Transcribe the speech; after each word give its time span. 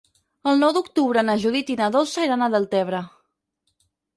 El 0.51 0.55
nou 0.61 0.71
d'octubre 0.77 1.23
na 1.27 1.35
Judit 1.45 1.69
i 1.73 1.75
na 1.81 1.91
Dolça 1.97 2.25
iran 2.29 2.47
a 2.47 2.51
Deltebre. 2.57 3.03